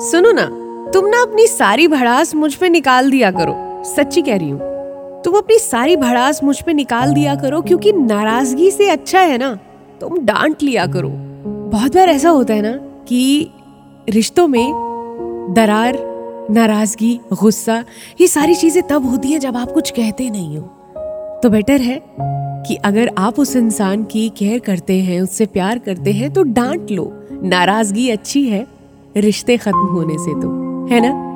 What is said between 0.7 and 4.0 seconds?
तुम ना अपनी सारी भड़ास मुझ पे निकाल दिया करो।